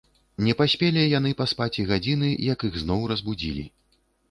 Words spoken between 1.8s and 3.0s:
і гадзіны, як іх